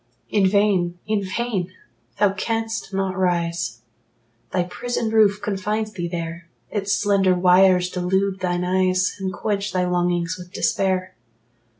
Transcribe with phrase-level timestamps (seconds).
[0.31, 1.71] In vain in vain!
[2.17, 3.81] Thou canst not rise:
[4.51, 9.85] Thy prison roof confines thee there; Its slender wires delude thine eyes, And quench thy
[9.85, 11.13] longings with despair.